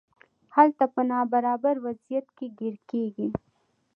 هلته 0.55 0.83
په 0.93 1.01
نابرابر 1.11 1.75
وضعیت 1.85 2.27
کې 2.37 2.47
ګیر 2.59 2.75
کیږي. 2.89 3.27